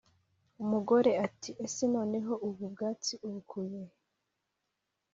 Umugore 0.63 1.11
ati 1.25 1.49
«ese 1.65 1.83
noneho 1.93 2.33
ubu 2.47 2.63
bwatsi 2.73 3.13
ubukuye 3.27 3.81
he?» 3.93 4.01